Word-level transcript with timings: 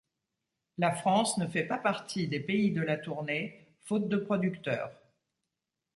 La 0.79 0.93
France 0.95 1.37
ne 1.37 1.45
fait 1.45 1.67
pas 1.67 1.77
partie 1.77 2.27
des 2.27 2.39
pays 2.39 2.71
de 2.71 2.81
la 2.81 2.97
tournée, 2.97 3.67
faute 3.85 4.07
de 4.09 4.17
producteurs. 4.17 4.91